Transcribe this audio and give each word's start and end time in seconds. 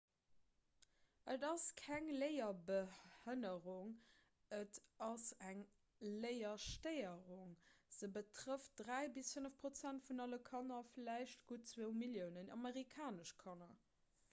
et 1.33 1.43
ass 1.49 1.65
keng 1.81 2.07
léierbehënnerung 2.23 3.91
et 4.61 4.79
ass 5.09 5.27
eng 5.51 5.61
léierstéierung 6.25 7.53
se 7.99 8.11
betrëfft 8.17 8.73
3 8.83 9.13
bis 9.21 9.33
5 9.39 9.53
prozent 9.63 10.09
vun 10.11 10.25
alle 10.29 10.43
kanner 10.51 10.83
vläicht 10.97 11.45
gutt 11.53 11.73
2 11.77 11.91
milliounen 12.03 12.53
amerikanesch 12.59 13.37
kanner 13.47 13.73